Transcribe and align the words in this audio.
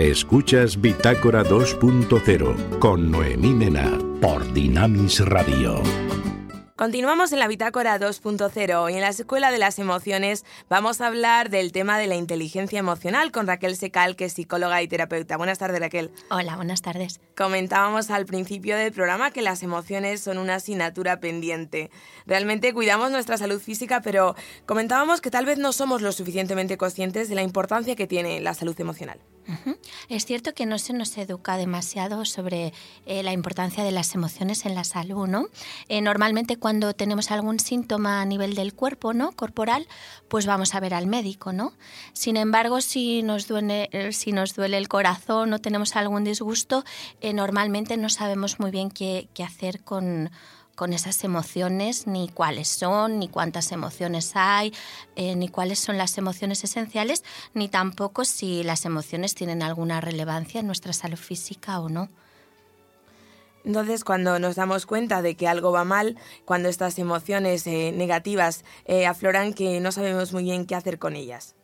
Escuchas 0.00 0.80
Bitácora 0.80 1.44
2.0 1.44 2.78
con 2.78 3.10
Noemí 3.10 3.52
Mena 3.52 3.98
por 4.22 4.50
Dinamis 4.54 5.20
Radio. 5.26 5.82
Continuamos 6.74 7.34
en 7.34 7.38
la 7.38 7.48
Bitácora 7.48 8.00
2.0 8.00 8.90
y 8.90 8.94
en 8.94 9.00
la 9.02 9.10
Escuela 9.10 9.50
de 9.52 9.58
las 9.58 9.78
Emociones 9.78 10.46
vamos 10.70 11.02
a 11.02 11.06
hablar 11.08 11.50
del 11.50 11.70
tema 11.72 11.98
de 11.98 12.06
la 12.06 12.16
inteligencia 12.16 12.78
emocional 12.78 13.30
con 13.30 13.46
Raquel 13.46 13.76
Secal, 13.76 14.16
que 14.16 14.24
es 14.24 14.32
psicóloga 14.32 14.80
y 14.80 14.88
terapeuta. 14.88 15.36
Buenas 15.36 15.58
tardes, 15.58 15.78
Raquel. 15.80 16.10
Hola, 16.30 16.56
buenas 16.56 16.80
tardes. 16.80 17.20
Comentábamos 17.36 18.10
al 18.10 18.24
principio 18.24 18.78
del 18.78 18.92
programa 18.92 19.32
que 19.32 19.42
las 19.42 19.62
emociones 19.62 20.22
son 20.22 20.38
una 20.38 20.54
asignatura 20.54 21.20
pendiente. 21.20 21.90
Realmente 22.24 22.72
cuidamos 22.72 23.10
nuestra 23.10 23.36
salud 23.36 23.60
física, 23.60 24.00
pero 24.00 24.34
comentábamos 24.64 25.20
que 25.20 25.30
tal 25.30 25.44
vez 25.44 25.58
no 25.58 25.72
somos 25.72 26.00
lo 26.00 26.10
suficientemente 26.12 26.78
conscientes 26.78 27.28
de 27.28 27.34
la 27.34 27.42
importancia 27.42 27.96
que 27.96 28.06
tiene 28.06 28.40
la 28.40 28.54
salud 28.54 28.80
emocional. 28.80 29.20
Es 30.08 30.26
cierto 30.26 30.54
que 30.54 30.66
no 30.66 30.78
se 30.78 30.92
nos 30.92 31.16
educa 31.18 31.56
demasiado 31.56 32.24
sobre 32.24 32.72
eh, 33.06 33.22
la 33.22 33.32
importancia 33.32 33.84
de 33.84 33.90
las 33.90 34.14
emociones 34.14 34.66
en 34.66 34.74
la 34.74 34.84
salud, 34.84 35.26
¿no? 35.26 35.46
Eh, 35.88 36.00
normalmente 36.00 36.56
cuando 36.56 36.94
tenemos 36.94 37.30
algún 37.30 37.60
síntoma 37.60 38.20
a 38.20 38.24
nivel 38.24 38.54
del 38.54 38.74
cuerpo, 38.74 39.12
¿no? 39.12 39.32
Corporal, 39.32 39.86
pues 40.28 40.46
vamos 40.46 40.74
a 40.74 40.80
ver 40.80 40.94
al 40.94 41.06
médico, 41.06 41.52
¿no? 41.52 41.72
Sin 42.12 42.36
embargo, 42.36 42.80
si 42.80 43.22
nos 43.22 43.48
duele, 43.48 43.88
eh, 43.92 44.12
si 44.12 44.32
nos 44.32 44.54
duele 44.54 44.78
el 44.78 44.88
corazón 44.88 45.52
o 45.52 45.58
tenemos 45.58 45.96
algún 45.96 46.24
disgusto, 46.24 46.84
normalmente 47.34 47.96
no 47.96 48.08
sabemos 48.08 48.60
muy 48.60 48.70
bien 48.70 48.90
qué, 48.90 49.28
qué 49.34 49.44
hacer 49.44 49.82
con 49.82 50.30
con 50.80 50.94
esas 50.94 51.24
emociones, 51.24 52.06
ni 52.06 52.30
cuáles 52.30 52.66
son, 52.68 53.18
ni 53.18 53.28
cuántas 53.28 53.70
emociones 53.70 54.32
hay, 54.32 54.72
eh, 55.14 55.36
ni 55.36 55.46
cuáles 55.50 55.78
son 55.78 55.98
las 55.98 56.16
emociones 56.16 56.64
esenciales, 56.64 57.22
ni 57.52 57.68
tampoco 57.68 58.24
si 58.24 58.62
las 58.62 58.86
emociones 58.86 59.34
tienen 59.34 59.62
alguna 59.62 60.00
relevancia 60.00 60.58
en 60.58 60.66
nuestra 60.66 60.94
salud 60.94 61.18
física 61.18 61.80
o 61.80 61.90
no. 61.90 62.08
Entonces, 63.62 64.04
cuando 64.04 64.38
nos 64.38 64.56
damos 64.56 64.86
cuenta 64.86 65.20
de 65.20 65.36
que 65.36 65.46
algo 65.46 65.70
va 65.70 65.84
mal, 65.84 66.16
cuando 66.46 66.70
estas 66.70 66.98
emociones 66.98 67.66
eh, 67.66 67.92
negativas 67.94 68.64
eh, 68.86 69.04
afloran, 69.04 69.52
que 69.52 69.80
no 69.80 69.92
sabemos 69.92 70.32
muy 70.32 70.44
bien 70.44 70.64
qué 70.64 70.76
hacer 70.76 70.98
con 70.98 71.14
ellas. 71.14 71.56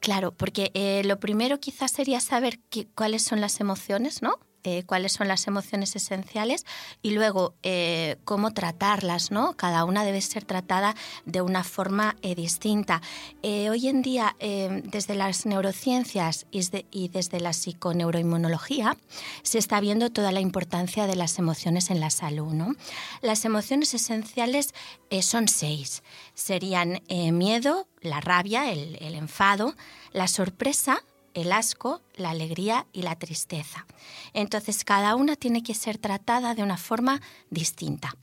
Claro, 0.00 0.32
porque 0.32 1.02
lo 1.04 1.20
primero 1.20 1.60
quizás 1.60 1.92
sería 1.92 2.20
saber 2.20 2.58
cuáles 2.94 3.20
son 3.20 3.42
las 3.42 3.60
emociones, 3.60 4.22
¿no? 4.22 4.38
Eh, 4.62 4.82
cuáles 4.84 5.12
son 5.12 5.26
las 5.26 5.46
emociones 5.46 5.96
esenciales 5.96 6.66
y 7.00 7.10
luego 7.12 7.54
eh, 7.62 8.18
cómo 8.24 8.52
tratarlas, 8.52 9.30
¿no? 9.30 9.56
Cada 9.56 9.84
una 9.84 10.04
debe 10.04 10.20
ser 10.20 10.44
tratada 10.44 10.94
de 11.24 11.40
una 11.40 11.64
forma 11.64 12.16
eh, 12.20 12.34
distinta. 12.34 13.00
hoy 13.42 13.88
en 13.88 14.02
día, 14.02 14.36
desde 14.38 15.14
las 15.14 15.46
neurociencias 15.46 16.46
y, 16.50 17.08
desde 17.08 17.40
la 17.40 17.52
psiconeuroinmunología, 17.52 18.96
se 19.42 19.58
está 19.58 19.80
viendo 19.80 20.10
toda 20.10 20.30
la 20.32 20.40
importancia 20.40 21.06
de 21.06 21.16
las 21.16 21.38
emociones 21.38 21.90
en 21.90 22.00
la 22.00 22.10
salud, 22.10 22.52
¿no? 22.52 22.74
Las 23.22 23.44
emociones 23.44 23.94
esenciales 23.94 24.74
son 25.22 25.48
seis. 25.48 26.02
Serían 26.34 27.02
miedo, 27.08 27.86
la 28.00 28.20
rabia, 28.20 28.70
el 28.70 29.14
enfado, 29.14 29.74
la 30.12 30.28
sorpresa, 30.28 31.02
el 31.34 31.52
asco, 31.52 32.02
la 32.14 32.30
alegría 32.30 32.86
y 32.92 33.02
la 33.02 33.18
tristeza. 33.18 33.86
Entonces 34.32 34.84
cada 34.84 35.14
una 35.14 35.36
tiene 35.36 35.62
que 35.62 35.74
ser 35.74 35.98
tratada 35.98 36.54
de 36.54 36.62
una 36.62 36.76
forma 36.76 37.20
distinta. 37.50 38.14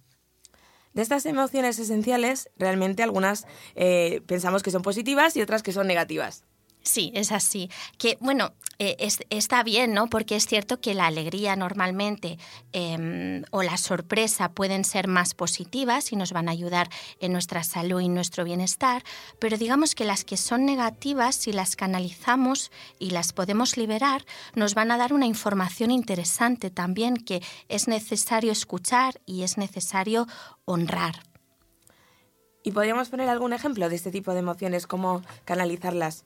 De 0.93 1.03
estas 1.03 1.27
emociones 1.27 1.77
esenciales, 1.77 2.49
realmente 2.57 3.03
algunas 3.03 3.45
eh, 3.75 4.21
pensamos 4.25 4.63
que 4.63 4.71
son 4.71 4.81
positivas 4.81 5.35
y 5.35 5.41
otras 5.41 5.61
que 5.61 5.71
son 5.71 5.85
negativas. 5.85 6.43
Sí, 6.87 7.11
es 7.13 7.33
así. 7.33 7.69
Que 7.97 8.17
bueno, 8.21 8.53
eh, 8.79 9.09
está 9.29 9.61
bien, 9.61 9.93
¿no? 9.93 10.07
Porque 10.07 10.37
es 10.37 10.47
cierto 10.47 10.79
que 10.79 10.93
la 10.93 11.07
alegría 11.07 11.57
normalmente 11.57 12.39
em, 12.71 13.43
o 13.51 13.61
la 13.61 13.75
sorpresa 13.75 14.49
pueden 14.53 14.85
ser 14.85 15.09
más 15.09 15.33
positivas 15.33 16.13
y 16.13 16.15
nos 16.15 16.31
van 16.31 16.47
a 16.47 16.53
ayudar 16.53 16.87
en 17.19 17.33
nuestra 17.33 17.63
salud 17.63 17.99
y 17.99 18.07
nuestro 18.07 18.45
bienestar, 18.45 19.03
pero 19.37 19.57
digamos 19.57 19.95
que 19.95 20.05
las 20.05 20.23
que 20.23 20.37
son 20.37 20.65
negativas, 20.65 21.35
si 21.35 21.51
las 21.51 21.75
canalizamos 21.75 22.71
y 22.99 23.09
las 23.09 23.33
podemos 23.33 23.75
liberar, 23.75 24.25
nos 24.55 24.73
van 24.73 24.91
a 24.91 24.97
dar 24.97 25.11
una 25.11 25.25
información 25.25 25.91
interesante 25.91 26.69
también 26.69 27.17
que 27.17 27.43
es 27.67 27.89
necesario 27.89 28.53
escuchar 28.53 29.19
y 29.25 29.43
es 29.43 29.57
necesario 29.57 30.25
honrar. 30.63 31.21
¿Y 32.63 32.71
podríamos 32.71 33.09
poner 33.09 33.27
algún 33.27 33.51
ejemplo 33.51 33.89
de 33.89 33.95
este 33.97 34.11
tipo 34.11 34.31
de 34.33 34.39
emociones, 34.39 34.87
cómo 34.87 35.21
canalizarlas? 35.43 36.23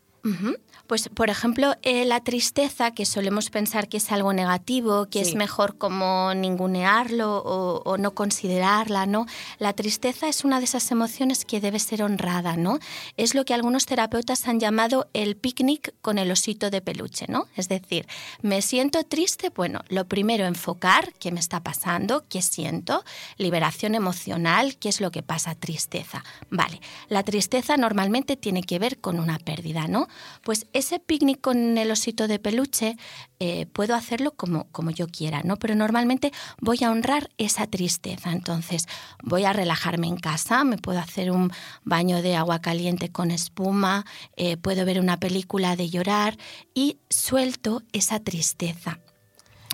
Pues, 0.91 1.07
por 1.07 1.29
ejemplo, 1.29 1.77
eh, 1.83 2.03
la 2.03 2.19
tristeza, 2.19 2.91
que 2.91 3.05
solemos 3.05 3.49
pensar 3.49 3.87
que 3.87 3.95
es 3.95 4.11
algo 4.11 4.33
negativo, 4.33 5.05
que 5.05 5.21
es 5.21 5.35
mejor 5.35 5.77
como 5.77 6.33
ningunearlo 6.33 7.37
o, 7.37 7.97
no 7.97 8.11
considerarla, 8.11 9.05
¿no? 9.05 9.25
La 9.57 9.71
tristeza 9.71 10.27
es 10.27 10.43
una 10.43 10.59
de 10.59 10.65
esas 10.65 10.91
emociones 10.91 11.45
que 11.45 11.61
debe 11.61 11.79
ser 11.79 12.03
honrada, 12.03 12.57
¿no? 12.57 12.79
Es 13.15 13.35
lo 13.35 13.45
que 13.45 13.53
algunos 13.53 13.85
terapeutas 13.85 14.49
han 14.49 14.59
llamado 14.59 15.07
el 15.13 15.37
picnic 15.37 15.93
con 16.01 16.17
el 16.17 16.29
osito 16.29 16.69
de 16.69 16.81
peluche, 16.81 17.25
¿no? 17.29 17.47
Es 17.55 17.69
decir, 17.69 18.05
me 18.41 18.61
siento 18.61 19.03
triste, 19.03 19.49
bueno, 19.49 19.81
lo 19.87 20.09
primero 20.09 20.45
enfocar 20.45 21.13
qué 21.19 21.31
me 21.31 21.39
está 21.39 21.63
pasando, 21.63 22.25
qué 22.27 22.41
siento, 22.41 23.05
liberación 23.37 23.95
emocional, 23.95 24.75
qué 24.77 24.89
es 24.89 24.99
lo 24.99 25.11
que 25.11 25.23
pasa, 25.23 25.55
tristeza. 25.55 26.23
Vale, 26.49 26.81
la 27.07 27.23
tristeza 27.23 27.77
normalmente 27.77 28.35
tiene 28.35 28.63
que 28.63 28.77
ver 28.77 28.99
con 28.99 29.19
una 29.19 29.39
pérdida, 29.39 29.87
¿no? 29.87 30.09
Pues 30.43 30.67
ese 30.73 30.99
picnic 30.99 31.41
con 31.41 31.77
el 31.77 31.91
osito 31.91 32.27
de 32.27 32.39
peluche 32.39 32.97
eh, 33.39 33.65
puedo 33.67 33.95
hacerlo 33.95 34.31
como, 34.31 34.65
como 34.71 34.91
yo 34.91 35.07
quiera, 35.07 35.41
¿no? 35.43 35.57
Pero 35.57 35.75
normalmente 35.75 36.31
voy 36.59 36.79
a 36.83 36.91
honrar 36.91 37.29
esa 37.37 37.67
tristeza. 37.67 38.31
Entonces 38.31 38.87
voy 39.23 39.45
a 39.45 39.53
relajarme 39.53 40.07
en 40.07 40.17
casa, 40.17 40.63
me 40.63 40.77
puedo 40.77 40.99
hacer 40.99 41.31
un 41.31 41.51
baño 41.83 42.21
de 42.21 42.35
agua 42.35 42.59
caliente 42.59 43.11
con 43.11 43.31
espuma, 43.31 44.05
eh, 44.35 44.57
puedo 44.57 44.85
ver 44.85 44.99
una 44.99 45.19
película 45.19 45.75
de 45.75 45.89
llorar 45.89 46.37
y 46.73 46.99
suelto 47.09 47.83
esa 47.91 48.19
tristeza. 48.19 48.99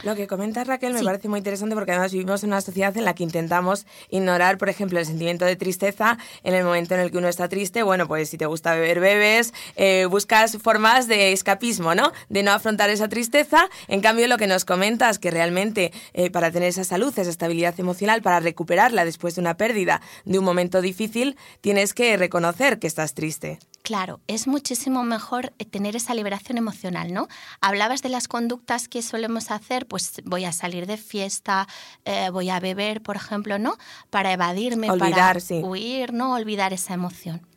Lo 0.03 0.15
que 0.15 0.27
comenta 0.27 0.63
Raquel 0.63 0.93
me 0.93 1.03
parece 1.03 1.27
muy 1.27 1.39
interesante 1.39 1.73
porque 1.73 1.91
además 1.91 2.11
vivimos 2.13 2.43
en 2.43 2.49
una 2.49 2.61
sociedad 2.61 2.95
en 2.95 3.03
la 3.03 3.15
que 3.15 3.23
intentamos 3.23 3.87
ignorar, 4.09 4.59
por 4.59 4.69
ejemplo, 4.69 4.99
el 4.99 5.05
sentimiento 5.07 5.43
de 5.43 5.55
tristeza 5.55 6.19
en 6.43 6.53
el 6.53 6.63
momento 6.63 6.93
en 6.93 7.01
el 7.01 7.11
que 7.11 7.17
uno 7.17 7.27
está 7.27 7.49
triste. 7.49 7.81
Bueno, 7.81 8.07
pues 8.07 8.29
si 8.29 8.37
te 8.37 8.45
gusta 8.45 8.75
beber, 8.75 8.99
bebes, 8.99 9.53
eh, 9.75 10.05
buscas 10.05 10.57
formas 10.59 11.07
de 11.07 11.33
escapismo, 11.33 11.95
¿no? 11.95 12.11
De 12.29 12.43
no 12.43 12.51
afrontar 12.51 12.91
esa 12.91 13.09
tristeza. 13.09 13.69
En 13.87 14.01
cambio, 14.01 14.27
lo 14.27 14.37
que 14.37 14.45
nos 14.45 14.65
comentas 14.65 15.17
que 15.17 15.31
realmente 15.31 15.91
eh, 16.13 16.29
para 16.29 16.51
tener 16.51 16.69
esa 16.69 16.83
salud, 16.83 17.17
esa 17.17 17.29
estabilidad 17.29 17.73
emocional, 17.79 18.21
para 18.21 18.39
recuperarla 18.39 19.03
después 19.03 19.33
de 19.35 19.41
una 19.41 19.57
pérdida, 19.57 20.01
de 20.25 20.37
un 20.37 20.45
momento 20.45 20.81
difícil, 20.81 21.37
tienes 21.61 21.95
que 21.95 22.15
reconocer 22.17 22.77
que 22.77 22.87
estás 22.87 23.15
triste. 23.15 23.57
Claro, 23.87 24.19
es 24.27 24.47
muchísimo 24.47 25.05
mejor 25.05 25.53
eh, 25.59 25.63
tener 25.63 25.95
esa 25.95 26.13
liberación 26.13 26.57
emocional, 26.57 27.13
¿no? 27.13 27.29
Hablabas 27.61 28.01
de 28.01 28.09
las 28.09 28.27
conductas 28.27 28.89
que 28.89 29.01
solemos 29.01 29.49
hacer, 29.49 29.85
pues 29.87 30.21
voy 30.25 30.43
a 30.43 30.51
salir 30.51 30.87
de 30.87 30.97
fiesta, 30.97 31.69
eh, 32.03 32.29
voy 32.29 32.49
a 32.49 32.59
beber, 32.59 33.01
por 33.01 33.15
ejemplo, 33.15 33.59
¿no? 33.59 33.77
Para 34.09 34.33
evadirme, 34.33 34.87
para 34.87 35.37
huir, 35.63 36.11
¿no? 36.11 36.33
Olvidar 36.33 36.73
esa 36.73 36.95
emoción. 36.95 37.47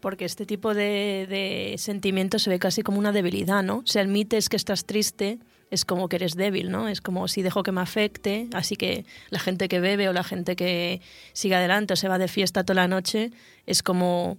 Porque 0.00 0.24
este 0.24 0.46
tipo 0.46 0.72
de, 0.72 1.26
de 1.28 1.74
sentimientos 1.76 2.44
se 2.44 2.48
ve 2.48 2.58
casi 2.58 2.80
como 2.80 2.98
una 2.98 3.12
debilidad, 3.12 3.62
¿no? 3.62 3.82
Si 3.84 3.98
admites 3.98 4.48
que 4.48 4.56
estás 4.56 4.86
triste, 4.86 5.40
es 5.70 5.84
como 5.84 6.08
que 6.08 6.16
eres 6.16 6.36
débil, 6.36 6.70
¿no? 6.70 6.88
Es 6.88 7.02
como 7.02 7.28
si 7.28 7.42
dejo 7.42 7.62
que 7.62 7.72
me 7.72 7.82
afecte, 7.82 8.48
así 8.54 8.76
que 8.76 9.04
la 9.28 9.38
gente 9.38 9.68
que 9.68 9.78
bebe 9.78 10.08
o 10.08 10.14
la 10.14 10.24
gente 10.24 10.56
que 10.56 11.02
sigue 11.34 11.56
adelante 11.56 11.92
o 11.92 11.96
se 11.96 12.08
va 12.08 12.16
de 12.16 12.28
fiesta 12.28 12.64
toda 12.64 12.76
la 12.76 12.88
noche, 12.88 13.30
es 13.66 13.82
como 13.82 14.38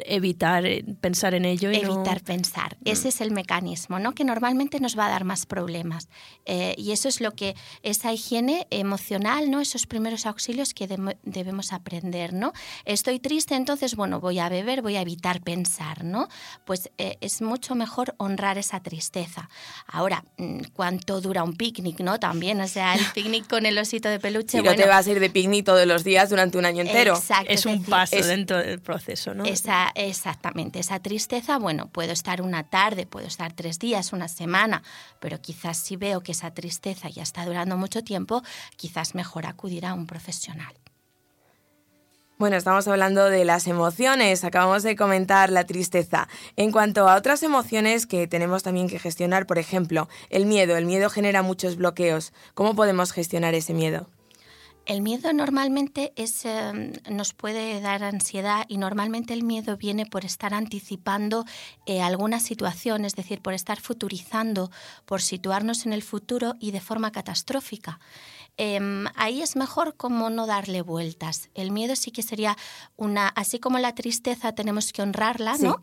evitar 0.00 0.64
eh, 0.66 0.84
pensar 1.00 1.34
en 1.34 1.44
ello. 1.44 1.70
Y 1.70 1.76
evitar 1.76 2.22
pensar. 2.22 2.76
Mm. 2.80 2.88
Ese 2.88 3.08
es 3.08 3.20
el 3.20 3.32
mecanismo, 3.32 3.98
¿no? 3.98 4.14
Que 4.14 4.24
normalmente 4.24 4.78
nos 4.80 4.96
va 4.98 5.06
a 5.06 5.10
dar 5.10 5.24
más 5.24 5.46
problemas. 5.46 6.08
Eh, 6.44 6.74
y 6.78 6.92
eso 6.92 7.08
es 7.08 7.20
lo 7.20 7.32
que, 7.32 7.56
esa 7.82 8.12
higiene 8.12 8.66
emocional, 8.70 9.50
¿no? 9.50 9.60
Esos 9.60 9.86
primeros 9.86 10.26
auxilios 10.26 10.74
que 10.74 10.86
debemos 11.24 11.72
aprender, 11.72 12.32
¿no? 12.32 12.52
Estoy 12.84 13.18
triste, 13.18 13.54
entonces, 13.54 13.96
bueno, 13.96 14.20
voy 14.20 14.38
a 14.38 14.48
beber, 14.48 14.82
voy 14.82 14.96
a 14.96 15.00
evitar 15.00 15.42
pensar, 15.42 16.04
¿no? 16.04 16.28
Pues 16.64 16.90
eh, 16.98 17.18
es 17.20 17.42
mucho 17.42 17.74
mejor 17.74 18.14
honrar 18.18 18.58
esa 18.58 18.80
tristeza. 18.80 19.48
Ahora, 19.86 20.24
mm, 20.36 20.60
¿cuánto 20.74 21.20
dura 21.20 21.42
un 21.42 21.54
picnic, 21.54 22.00
no? 22.00 22.20
También, 22.20 22.60
o 22.60 22.68
sea, 22.68 22.94
el 22.94 23.00
picnic 23.14 23.48
con 23.48 23.66
el 23.66 23.76
osito 23.78 24.08
de 24.08 24.20
peluche. 24.20 24.58
Y 24.58 24.62
no 24.62 24.74
te 24.74 24.86
vas 24.86 25.06
a 25.06 25.10
ir 25.10 25.20
de 25.20 25.30
picnic 25.30 25.64
todos 25.64 25.86
los 25.86 26.04
días 26.04 26.30
durante 26.30 26.56
un 26.56 26.66
año 26.66 26.82
entero. 26.82 27.16
Exacto. 27.16 27.52
Es 27.52 27.66
un 27.66 27.82
paso 27.84 28.16
dentro 28.16 28.58
del 28.58 28.80
proceso, 28.80 29.34
¿no? 29.34 29.44
Esa, 29.56 29.90
exactamente, 29.94 30.80
esa 30.80 31.00
tristeza, 31.00 31.58
bueno, 31.58 31.88
puedo 31.88 32.12
estar 32.12 32.42
una 32.42 32.64
tarde, 32.68 33.06
puedo 33.06 33.26
estar 33.26 33.54
tres 33.54 33.78
días, 33.78 34.12
una 34.12 34.28
semana, 34.28 34.82
pero 35.18 35.40
quizás 35.40 35.78
si 35.78 35.96
veo 35.96 36.20
que 36.20 36.32
esa 36.32 36.50
tristeza 36.50 37.08
ya 37.08 37.22
está 37.22 37.46
durando 37.46 37.78
mucho 37.78 38.04
tiempo, 38.04 38.42
quizás 38.76 39.14
mejor 39.14 39.46
acudir 39.46 39.86
a 39.86 39.94
un 39.94 40.06
profesional. 40.06 40.74
Bueno, 42.36 42.56
estamos 42.56 42.86
hablando 42.86 43.30
de 43.30 43.46
las 43.46 43.66
emociones, 43.66 44.44
acabamos 44.44 44.82
de 44.82 44.94
comentar 44.94 45.50
la 45.50 45.64
tristeza. 45.64 46.28
En 46.56 46.70
cuanto 46.70 47.08
a 47.08 47.16
otras 47.16 47.42
emociones 47.42 48.06
que 48.06 48.26
tenemos 48.26 48.62
también 48.62 48.88
que 48.88 48.98
gestionar, 48.98 49.46
por 49.46 49.56
ejemplo, 49.56 50.10
el 50.28 50.44
miedo, 50.44 50.76
el 50.76 50.84
miedo 50.84 51.08
genera 51.08 51.40
muchos 51.40 51.76
bloqueos. 51.76 52.34
¿Cómo 52.52 52.74
podemos 52.74 53.10
gestionar 53.12 53.54
ese 53.54 53.72
miedo? 53.72 54.10
El 54.86 55.02
miedo 55.02 55.32
normalmente 55.32 56.12
es, 56.14 56.44
em, 56.44 56.92
nos 57.10 57.34
puede 57.34 57.80
dar 57.80 58.04
ansiedad 58.04 58.64
y 58.68 58.78
normalmente 58.78 59.34
el 59.34 59.42
miedo 59.42 59.76
viene 59.76 60.06
por 60.06 60.24
estar 60.24 60.54
anticipando 60.54 61.44
eh, 61.86 62.02
alguna 62.02 62.38
situación, 62.38 63.04
es 63.04 63.16
decir, 63.16 63.42
por 63.42 63.52
estar 63.52 63.80
futurizando, 63.80 64.70
por 65.04 65.22
situarnos 65.22 65.86
en 65.86 65.92
el 65.92 66.04
futuro 66.04 66.54
y 66.60 66.70
de 66.70 66.80
forma 66.80 67.10
catastrófica. 67.10 67.98
Em, 68.58 69.06
ahí 69.16 69.42
es 69.42 69.54
mejor 69.54 69.96
como 69.96 70.30
no 70.30 70.46
darle 70.46 70.80
vueltas. 70.80 71.50
El 71.54 71.70
miedo 71.72 71.94
sí 71.94 72.10
que 72.10 72.22
sería 72.22 72.56
una, 72.96 73.28
así 73.28 73.58
como 73.58 73.78
la 73.78 73.94
tristeza 73.94 74.54
tenemos 74.54 74.92
que 74.92 75.02
honrarla, 75.02 75.58
¿no? 75.58 75.82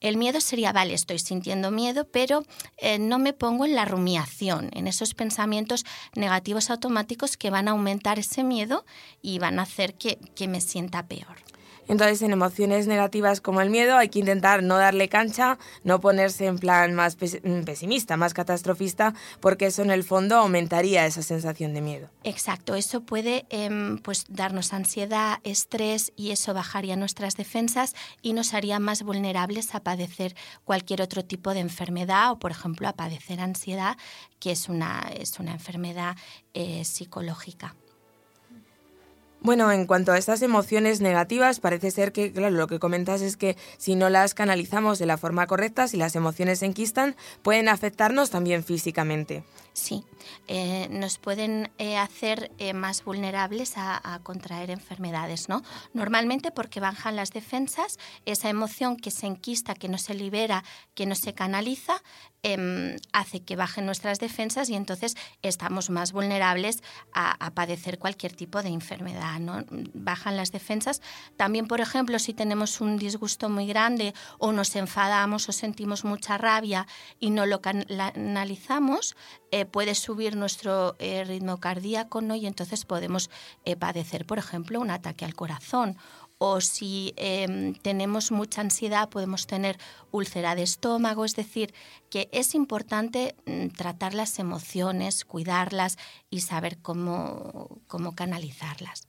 El 0.00 0.16
miedo 0.16 0.40
sería, 0.40 0.72
vale, 0.72 0.94
estoy 0.94 1.18
sintiendo 1.18 1.72
miedo, 1.72 2.06
pero 2.06 2.44
eh, 2.76 2.98
no 3.00 3.18
me 3.18 3.32
pongo 3.32 3.64
en 3.64 3.74
la 3.74 3.84
rumiación, 3.84 4.70
en 4.72 4.86
esos 4.86 5.14
pensamientos 5.14 5.84
negativos 6.14 6.70
automáticos 6.70 7.36
que 7.36 7.50
van 7.50 7.66
a 7.66 7.72
aumentar 7.72 8.20
ese 8.20 8.44
miedo 8.44 8.84
y 9.20 9.40
van 9.40 9.58
a 9.58 9.62
hacer 9.62 9.94
que 9.94 10.48
me 10.48 10.60
sienta 10.60 11.06
peor. 11.06 11.42
Entonces, 11.88 12.22
en 12.22 12.32
emociones 12.32 12.86
negativas 12.86 13.40
como 13.40 13.60
el 13.60 13.70
miedo 13.70 13.96
hay 13.96 14.08
que 14.08 14.18
intentar 14.18 14.62
no 14.62 14.76
darle 14.76 15.08
cancha, 15.08 15.58
no 15.84 16.00
ponerse 16.00 16.46
en 16.46 16.58
plan 16.58 16.94
más 16.94 17.16
mm, 17.16 17.62
pesimista, 17.64 18.16
más 18.16 18.34
catastrofista, 18.34 19.14
porque 19.40 19.66
eso 19.66 19.82
en 19.82 19.90
el 19.90 20.04
fondo 20.04 20.36
aumentaría 20.36 21.06
esa 21.06 21.22
sensación 21.22 21.74
de 21.74 21.80
miedo. 21.80 22.08
Exacto, 22.24 22.74
eso 22.74 23.02
puede 23.02 23.46
em, 23.50 23.98
pues, 23.98 24.24
darnos 24.28 24.72
ansiedad, 24.72 25.38
estrés 25.44 26.12
y 26.16 26.30
eso 26.30 26.54
bajaría 26.54 26.96
nuestras 26.96 27.34
defensas 27.36 27.94
y 28.22 28.32
nos 28.32 28.54
haría 28.54 28.78
más 28.78 29.02
vulnerables 29.02 29.74
a 29.74 29.80
padecer 29.80 30.34
cualquier 30.64 31.02
otro 31.02 31.24
tipo 31.24 31.54
de 31.54 31.60
enfermedad 31.60 32.32
o, 32.32 32.38
por 32.38 32.50
ejemplo, 32.50 32.88
a 32.88 32.92
padecer 32.92 33.40
ansiedad, 33.40 33.96
que 34.38 34.52
es 34.52 34.68
una, 34.68 35.10
es 35.16 35.38
una 35.38 35.52
enfermedad 35.52 36.16
eh, 36.54 36.84
psicológica. 36.84 37.74
Bueno, 39.44 39.72
en 39.72 39.86
cuanto 39.86 40.12
a 40.12 40.18
estas 40.18 40.40
emociones 40.42 41.00
negativas, 41.00 41.58
parece 41.58 41.90
ser 41.90 42.12
que, 42.12 42.32
claro, 42.32 42.54
lo 42.54 42.68
que 42.68 42.78
comentas 42.78 43.22
es 43.22 43.36
que 43.36 43.56
si 43.76 43.96
no 43.96 44.08
las 44.08 44.34
canalizamos 44.34 45.00
de 45.00 45.06
la 45.06 45.18
forma 45.18 45.48
correcta, 45.48 45.88
si 45.88 45.96
las 45.96 46.14
emociones 46.14 46.60
se 46.60 46.66
enquistan, 46.66 47.16
pueden 47.42 47.68
afectarnos 47.68 48.30
también 48.30 48.62
físicamente. 48.62 49.42
Sí, 49.74 50.04
eh, 50.48 50.88
nos 50.90 51.18
pueden 51.18 51.70
eh, 51.78 51.96
hacer 51.96 52.52
eh, 52.58 52.74
más 52.74 53.04
vulnerables 53.04 53.72
a, 53.76 54.20
contraer 54.22 54.70
enfermedades, 54.70 55.48
¿no? 55.48 55.62
Normalmente 55.94 56.50
porque 56.50 56.78
bajan 56.78 57.16
las 57.16 57.30
defensas, 57.30 57.98
esa 58.26 58.50
emoción 58.50 58.96
que 58.96 59.10
se 59.10 59.26
enquista, 59.26 59.74
que 59.74 59.88
no 59.88 59.96
se 59.96 60.14
libera, 60.14 60.62
que 60.94 61.06
no 61.06 61.14
se 61.14 61.32
canaliza, 61.32 61.94
em, 62.42 62.96
hace 63.12 63.40
que 63.40 63.56
bajen 63.56 63.86
nuestras 63.86 64.18
defensas 64.18 64.68
y 64.68 64.74
entonces 64.74 65.16
estamos 65.40 65.88
más 65.88 66.12
vulnerables 66.12 66.82
a, 67.14 67.50
padecer 67.54 67.98
cualquier 67.98 68.34
tipo 68.34 68.62
de 68.62 68.68
enfermedad, 68.68 69.31
¿no? 69.38 69.64
Bajan 69.94 70.36
las 70.36 70.52
defensas. 70.52 71.00
También, 71.36 71.66
por 71.66 71.80
ejemplo, 71.80 72.18
si 72.18 72.34
tenemos 72.34 72.80
un 72.80 72.96
disgusto 72.96 73.48
muy 73.48 73.66
grande 73.66 74.14
o 74.38 74.52
nos 74.52 74.74
enfadamos 74.76 75.48
o 75.48 75.52
sentimos 75.52 76.04
mucha 76.04 76.38
rabia 76.38 76.86
y 77.18 77.30
no 77.30 77.46
lo 77.46 77.60
canalizamos, 77.60 79.16
puede 79.70 79.94
subir 79.94 80.34
nuestro 80.36 80.96
eh, 80.98 81.24
ritmo 81.24 81.58
cardíaco 81.58 82.20
¿no? 82.20 82.34
y 82.34 82.46
entonces 82.46 82.84
podemos 82.84 83.30
eh, 83.64 83.76
padecer, 83.76 84.26
por 84.26 84.38
ejemplo, 84.38 84.80
un 84.80 84.90
ataque 84.90 85.24
al 85.24 85.34
corazón. 85.34 85.96
O 86.38 86.60
si 86.60 87.14
em, 87.16 87.72
tenemos 87.74 88.32
mucha 88.32 88.62
ansiedad, 88.62 89.08
podemos 89.08 89.46
tener 89.46 89.78
úlcera 90.10 90.56
de 90.56 90.64
estómago. 90.64 91.24
Es 91.24 91.36
decir, 91.36 91.72
que 92.10 92.28
es 92.32 92.56
importante 92.56 93.36
mm, 93.46 93.68
tratar 93.68 94.14
las 94.14 94.40
emociones, 94.40 95.24
cuidarlas 95.24 95.98
y 96.30 96.40
saber 96.40 96.78
cómo, 96.78 97.80
cómo 97.86 98.16
canalizarlas. 98.16 99.06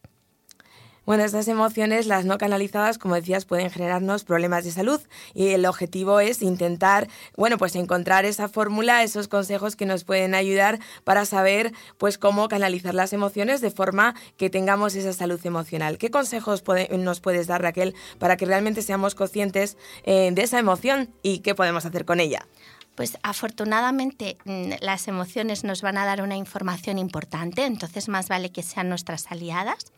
Bueno, 1.06 1.26
estas 1.26 1.50
emociones, 1.50 2.08
las 2.08 2.24
no 2.24 2.38
canalizadas, 2.38 2.98
como 2.98 3.16
decías, 3.16 3.44
pueden 3.44 3.70
generarnos 3.70 4.24
problemas 4.24 4.64
de 4.64 4.72
salud 4.72 5.02
y 5.34 5.50
el 5.50 5.66
objetivo 5.66 6.22
es 6.22 6.42
intentar, 6.42 7.10
bueno, 7.36 7.58
pues 7.58 7.76
encontrar 7.76 8.24
esa 8.24 8.48
fórmula, 8.48 9.04
esos 9.04 9.28
consejos 9.28 9.76
que 9.76 9.86
nos 9.86 10.06
pueden 10.06 10.34
ayudar 10.34 10.80
para 11.04 11.26
saber, 11.26 11.74
pues, 11.98 12.18
cómo 12.18 12.48
canalizar 12.48 12.94
las 12.94 13.12
emociones 13.12 13.60
de 13.60 13.70
forma 13.70 14.16
que 14.38 14.50
tengamos 14.50 14.96
esa 14.96 15.12
salud 15.12 15.46
emocional. 15.46 15.98
¿Qué 15.98 16.10
consejos 16.10 16.64
nos 16.98 17.20
puedes 17.20 17.48
dar, 17.48 17.62
Raquel, 17.62 17.96
para 18.18 18.38
que 18.38 18.46
realmente 18.46 18.82
seamos 18.82 19.14
conscientes 19.14 19.78
eh, 20.04 20.32
de 20.32 20.42
esa 20.42 20.58
emoción 20.58 21.14
y 21.22 21.40
qué 21.40 21.54
podemos 21.54 21.86
hacer 21.86 22.06
con 22.06 22.22
ella? 22.22 22.48
Pues 22.96 23.18
afortunadamente 23.24 24.38
mm, 24.46 24.74
las 24.82 25.08
emociones 25.08 25.64
nos 25.64 25.82
van 25.82 25.98
a 25.98 26.06
dar 26.06 26.22
una 26.22 26.38
información 26.38 27.00
importante, 27.00 27.66
entonces 27.66 28.08
más 28.10 28.28
vale 28.28 28.52
que 28.52 28.64
sean 28.64 28.90
nuestras 28.90 29.32
aliadas. 29.32 29.92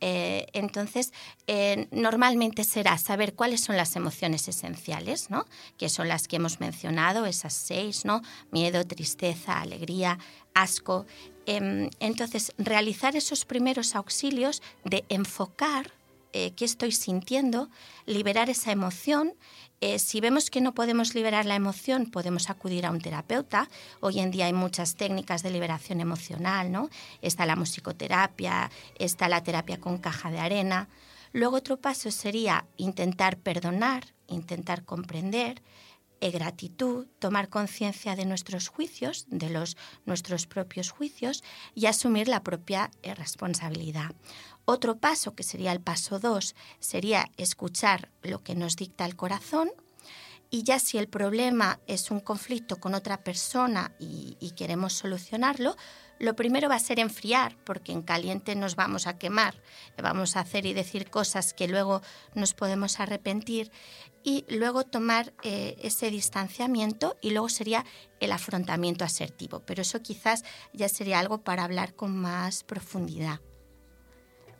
Eh, 0.00 0.46
entonces, 0.52 1.12
eh, 1.46 1.88
normalmente 1.90 2.64
será 2.64 2.98
saber 2.98 3.34
cuáles 3.34 3.62
son 3.62 3.76
las 3.76 3.96
emociones 3.96 4.48
esenciales, 4.48 5.30
¿no? 5.30 5.46
que 5.78 5.88
son 5.88 6.08
las 6.08 6.28
que 6.28 6.36
hemos 6.36 6.60
mencionado, 6.60 7.26
esas 7.26 7.54
seis, 7.54 8.04
¿no? 8.04 8.20
miedo, 8.50 8.84
tristeza, 8.84 9.60
alegría, 9.60 10.18
asco. 10.52 11.06
Em, 11.46 11.88
entonces, 12.00 12.52
realizar 12.58 13.16
esos 13.16 13.44
primeros 13.44 13.94
auxilios 13.94 14.62
de 14.84 15.04
enfocar 15.08 15.92
eh, 16.34 16.52
qué 16.54 16.66
estoy 16.66 16.92
sintiendo, 16.92 17.70
liberar 18.04 18.50
esa 18.50 18.72
emoción 18.72 19.32
eh, 19.86 19.98
si 19.98 20.20
vemos 20.22 20.48
que 20.48 20.62
no 20.62 20.72
podemos 20.72 21.14
liberar 21.14 21.44
la 21.44 21.56
emoción, 21.56 22.06
podemos 22.06 22.48
acudir 22.48 22.86
a 22.86 22.90
un 22.90 23.02
terapeuta. 23.02 23.68
Hoy 24.00 24.20
en 24.20 24.30
día 24.30 24.46
hay 24.46 24.54
muchas 24.54 24.94
técnicas 24.94 25.42
de 25.42 25.50
liberación 25.50 26.00
emocional, 26.00 26.72
¿no? 26.72 26.88
Está 27.20 27.44
la 27.44 27.54
musicoterapia, 27.54 28.70
está 28.98 29.28
la 29.28 29.42
terapia 29.42 29.78
con 29.78 29.98
caja 29.98 30.30
de 30.30 30.38
arena. 30.38 30.88
Luego 31.32 31.56
otro 31.56 31.76
paso 31.76 32.10
sería 32.10 32.64
intentar 32.78 33.36
perdonar, 33.36 34.14
intentar 34.26 34.84
comprender, 34.84 35.60
eh, 36.20 36.30
gratitud, 36.30 37.06
tomar 37.18 37.48
conciencia 37.48 38.16
de 38.16 38.24
nuestros 38.24 38.68
juicios, 38.68 39.26
de 39.28 39.50
los, 39.50 39.76
nuestros 40.06 40.46
propios 40.46 40.90
juicios 40.90 41.42
y 41.74 41.86
asumir 41.86 42.28
la 42.28 42.42
propia 42.42 42.90
eh, 43.02 43.14
responsabilidad. 43.14 44.14
Otro 44.64 44.96
paso, 44.96 45.34
que 45.34 45.42
sería 45.42 45.72
el 45.72 45.80
paso 45.80 46.18
2, 46.18 46.54
sería 46.78 47.30
escuchar 47.36 48.10
lo 48.22 48.42
que 48.42 48.54
nos 48.54 48.76
dicta 48.76 49.04
el 49.04 49.16
corazón. 49.16 49.70
Y 50.50 50.62
ya 50.62 50.78
si 50.78 50.98
el 50.98 51.08
problema 51.08 51.80
es 51.86 52.10
un 52.10 52.20
conflicto 52.20 52.76
con 52.76 52.94
otra 52.94 53.24
persona 53.24 53.92
y, 53.98 54.52
queremos 54.56 54.92
solucionarlo, 54.92 55.76
lo 56.18 56.36
primero 56.36 56.68
va 56.68 56.76
a 56.76 56.80
ser 56.80 57.00
enfriar, 57.00 57.56
porque 57.64 57.92
en 57.92 58.02
caliente 58.02 58.54
nos 58.54 58.76
vamos 58.76 59.06
a 59.06 59.18
quemar, 59.18 59.54
vamos 60.02 60.36
a 60.36 60.40
hacer 60.40 60.66
y 60.66 60.72
decir 60.72 61.10
cosas 61.10 61.54
que 61.54 61.68
luego 61.68 62.02
nos 62.34 62.54
podemos 62.54 63.00
arrepentir 63.00 63.70
y 64.22 64.44
luego 64.48 64.84
tomar 64.84 65.34
eh, 65.42 65.76
ese 65.82 66.10
distanciamiento 66.10 67.16
y 67.20 67.30
luego 67.30 67.48
sería 67.48 67.84
el 68.20 68.32
afrontamiento 68.32 69.04
asertivo. 69.04 69.60
Pero 69.60 69.82
eso 69.82 70.00
quizás 70.02 70.44
ya 70.72 70.88
sería 70.88 71.18
algo 71.18 71.42
para 71.42 71.64
hablar 71.64 71.94
con 71.94 72.16
más 72.16 72.64
profundidad. 72.64 73.40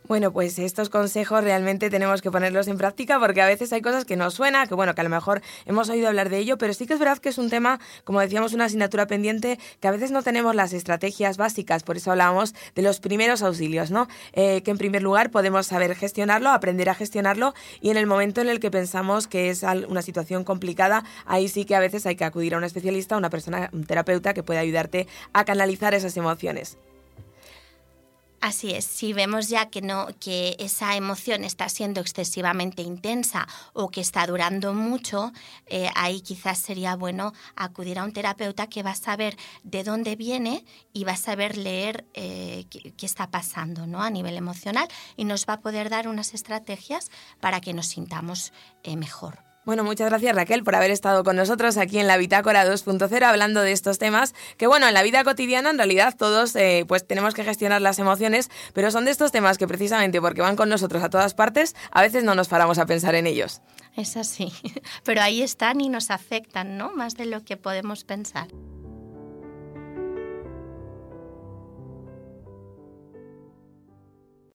Bueno, 0.06 0.34
pues 0.34 0.58
estos 0.58 0.90
consejos 0.90 1.42
realmente 1.42 1.88
tenemos 1.88 2.20
que 2.20 2.30
ponerlos 2.30 2.68
en 2.68 2.76
práctica 2.76 3.18
porque 3.18 3.40
a 3.40 3.46
veces 3.46 3.72
hay 3.72 3.80
cosas 3.80 4.04
que 4.04 4.16
nos 4.16 4.34
suena, 4.34 4.66
que 4.66 4.74
bueno, 4.74 4.94
que 4.94 5.00
a 5.00 5.04
lo 5.04 5.08
mejor 5.08 5.40
hemos 5.64 5.88
oído 5.88 6.08
hablar 6.08 6.28
de 6.28 6.36
ello, 6.36 6.58
pero 6.58 6.74
sí 6.74 6.86
que 6.86 6.92
es 6.92 6.98
verdad 6.98 7.16
que 7.16 7.30
es 7.30 7.38
un 7.38 7.48
tema, 7.48 7.80
como 8.04 8.20
decíamos, 8.20 8.52
una 8.52 8.66
asignatura 8.66 9.06
pendiente, 9.06 9.58
que 9.80 9.88
a 9.88 9.90
veces 9.90 10.10
no 10.10 10.22
tenemos 10.22 10.54
las 10.54 10.74
estrategias 10.74 11.38
básicas, 11.38 11.84
por 11.84 11.96
eso 11.96 12.10
hablábamos 12.10 12.54
de 12.74 12.82
los 12.82 13.00
primeros 13.00 13.42
auxilios, 13.42 13.90
¿no? 13.90 14.06
Eh, 14.34 14.60
que 14.62 14.72
en 14.72 14.76
primer 14.76 15.00
lugar 15.00 15.30
podemos 15.30 15.68
saber 15.68 15.94
gestionarlo, 15.94 16.50
aprender 16.50 16.90
a 16.90 16.94
gestionarlo 16.94 17.54
y 17.80 17.88
en 17.88 17.96
el 17.96 18.06
momento 18.06 18.42
en 18.42 18.50
el 18.50 18.60
que 18.60 18.70
pensamos 18.70 19.26
que 19.26 19.48
es 19.48 19.62
una 19.88 20.02
situación 20.02 20.44
complicada, 20.44 21.02
ahí 21.24 21.48
sí 21.48 21.64
que 21.64 21.76
a 21.76 21.80
veces 21.80 22.04
hay 22.04 22.16
que 22.16 22.26
acudir 22.26 22.52
a 22.52 22.58
un 22.58 22.64
especialista, 22.64 23.14
a 23.14 23.18
una 23.18 23.30
persona, 23.30 23.70
un 23.72 23.86
terapeuta 23.86 24.34
que 24.34 24.42
pueda 24.42 24.60
ayudarte 24.60 25.06
a 25.32 25.46
canalizar 25.46 25.94
esas 25.94 26.14
emociones. 26.18 26.76
Así 28.44 28.74
es, 28.74 28.84
si 28.84 29.14
vemos 29.14 29.48
ya 29.48 29.70
que 29.70 29.80
no 29.80 30.08
que 30.20 30.54
esa 30.58 30.96
emoción 30.96 31.44
está 31.44 31.70
siendo 31.70 32.02
excesivamente 32.02 32.82
intensa 32.82 33.48
o 33.72 33.88
que 33.88 34.02
está 34.02 34.26
durando 34.26 34.74
mucho, 34.74 35.32
eh, 35.64 35.88
ahí 35.94 36.20
quizás 36.20 36.58
sería 36.58 36.94
bueno 36.94 37.32
acudir 37.56 37.98
a 37.98 38.04
un 38.04 38.12
terapeuta 38.12 38.66
que 38.66 38.82
va 38.82 38.90
a 38.90 38.96
saber 38.96 39.38
de 39.62 39.82
dónde 39.82 40.14
viene 40.14 40.66
y 40.92 41.04
va 41.04 41.12
a 41.12 41.16
saber 41.16 41.56
leer 41.56 42.04
eh, 42.12 42.66
qué, 42.68 43.06
está 43.06 43.30
pasando 43.30 43.86
¿no? 43.86 44.02
a 44.02 44.10
nivel 44.10 44.36
emocional 44.36 44.88
y 45.16 45.24
nos 45.24 45.46
va 45.46 45.54
a 45.54 45.60
poder 45.60 45.88
dar 45.88 46.06
unas 46.06 46.34
estrategias 46.34 47.10
para 47.40 47.62
que 47.62 47.72
nos 47.72 47.86
sintamos 47.86 48.52
eh, 48.82 48.98
mejor. 48.98 49.43
Bueno, 49.64 49.82
muchas 49.82 50.10
gracias 50.10 50.36
Raquel 50.36 50.62
por 50.62 50.74
haber 50.74 50.90
estado 50.90 51.24
con 51.24 51.36
nosotros 51.36 51.78
aquí 51.78 51.98
en 51.98 52.06
la 52.06 52.18
Bitácora 52.18 52.66
2.0 52.66 53.22
hablando 53.24 53.62
de 53.62 53.72
estos 53.72 53.98
temas 53.98 54.34
que 54.58 54.66
bueno, 54.66 54.86
en 54.86 54.94
la 54.94 55.02
vida 55.02 55.24
cotidiana 55.24 55.70
en 55.70 55.78
realidad 55.78 56.14
todos 56.18 56.54
eh, 56.54 56.84
pues 56.86 57.06
tenemos 57.06 57.32
que 57.32 57.44
gestionar 57.44 57.80
las 57.80 57.98
emociones, 57.98 58.50
pero 58.74 58.90
son 58.90 59.06
de 59.06 59.10
estos 59.10 59.32
temas 59.32 59.56
que 59.56 59.66
precisamente 59.66 60.20
porque 60.20 60.42
van 60.42 60.56
con 60.56 60.68
nosotros 60.68 61.02
a 61.02 61.08
todas 61.08 61.32
partes, 61.32 61.74
a 61.90 62.02
veces 62.02 62.24
no 62.24 62.34
nos 62.34 62.48
paramos 62.48 62.78
a 62.78 62.84
pensar 62.84 63.14
en 63.14 63.26
ellos. 63.26 63.62
Es 63.96 64.16
así, 64.18 64.52
pero 65.04 65.22
ahí 65.22 65.42
están 65.42 65.80
y 65.80 65.88
nos 65.88 66.10
afectan, 66.10 66.76
¿no? 66.76 66.90
Más 66.90 67.14
de 67.14 67.24
lo 67.24 67.42
que 67.42 67.56
podemos 67.56 68.04
pensar. 68.04 68.48